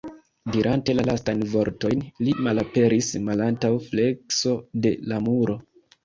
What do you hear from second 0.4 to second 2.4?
Dirante la lastajn vortojn, li